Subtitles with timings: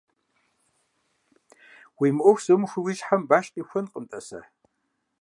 [1.99, 4.39] Уи мыӀуэху зумыхуи, уи щхьэм баш къихуэнкъым, тӀасэ.